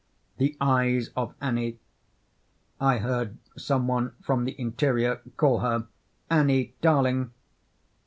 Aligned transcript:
The 0.39 0.57
eyes 0.59 1.11
of 1.15 1.35
Annie 1.41 1.77
(I 2.79 2.97
heard 2.97 3.37
some 3.55 3.87
one 3.87 4.13
from 4.23 4.45
the 4.45 4.59
interior 4.59 5.21
call 5.37 5.59
her 5.59 5.85
"Annie, 6.27 6.73
darling!") 6.81 7.33